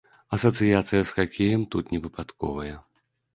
Асацыяцыя 0.35 1.01
з 1.09 1.17
хакеем 1.17 1.67
тут 1.75 1.93
невыпадковая. 1.97 2.73